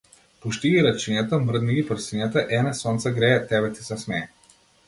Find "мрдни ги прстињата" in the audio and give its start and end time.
1.43-2.45